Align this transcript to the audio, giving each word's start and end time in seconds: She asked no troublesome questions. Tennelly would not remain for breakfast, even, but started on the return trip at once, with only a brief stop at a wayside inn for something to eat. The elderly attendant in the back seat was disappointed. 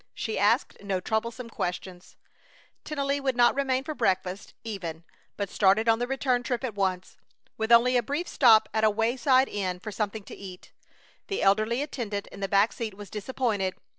She 0.15 0.39
asked 0.39 0.81
no 0.83 0.99
troublesome 0.99 1.47
questions. 1.51 2.15
Tennelly 2.83 3.19
would 3.21 3.37
not 3.37 3.53
remain 3.53 3.83
for 3.83 3.93
breakfast, 3.93 4.55
even, 4.63 5.03
but 5.37 5.47
started 5.47 5.87
on 5.87 5.99
the 5.99 6.07
return 6.07 6.41
trip 6.41 6.63
at 6.63 6.73
once, 6.73 7.17
with 7.55 7.71
only 7.71 7.95
a 7.97 8.01
brief 8.01 8.27
stop 8.27 8.67
at 8.73 8.83
a 8.83 8.89
wayside 8.89 9.47
inn 9.47 9.79
for 9.79 9.91
something 9.91 10.23
to 10.23 10.35
eat. 10.35 10.71
The 11.27 11.43
elderly 11.43 11.83
attendant 11.83 12.25
in 12.31 12.39
the 12.39 12.49
back 12.49 12.73
seat 12.73 12.95
was 12.95 13.11
disappointed. 13.11 13.75